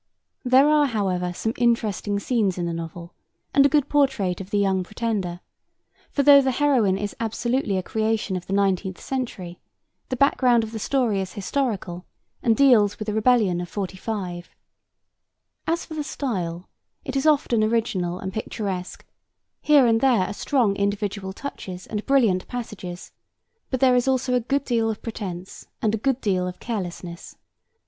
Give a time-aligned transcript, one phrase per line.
[0.43, 3.13] There are, however, some interesting scenes in the novel,
[3.53, 5.41] and a good portrait of the Young Pretender,
[6.09, 9.59] for though the heroine is absolutely a creation of the nineteenth century,
[10.09, 12.07] the background of the story is historical
[12.41, 14.49] and deals with the Rebellion of '45.
[15.67, 16.67] As for the style,
[17.05, 19.05] it is often original and picturesque;
[19.61, 23.11] here and there are strong individual touches and brilliant passages;
[23.69, 27.37] but there is also a good deal of pretence and a good deal of carelessness.